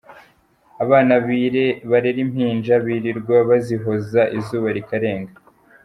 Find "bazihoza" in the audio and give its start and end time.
3.49-4.21